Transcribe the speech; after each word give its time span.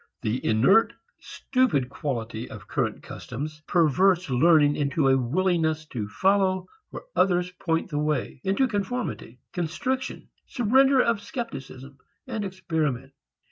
The 0.23 0.43
inert, 0.43 0.93
stupid 1.19 1.87
quality 1.87 2.49
of 2.49 2.67
current 2.67 3.03
customs 3.03 3.61
perverts 3.67 4.31
learning 4.31 4.75
into 4.75 5.07
a 5.07 5.15
willingness 5.15 5.85
to 5.89 6.07
follow 6.09 6.65
where 6.89 7.03
others 7.15 7.51
point 7.59 7.91
the 7.91 7.99
way, 7.99 8.41
into 8.43 8.67
conformity, 8.67 9.37
constriction, 9.53 10.29
surrender 10.47 10.99
of 11.03 11.21
scepticism 11.21 11.99
and 12.25 12.43
experiment. 12.43 13.13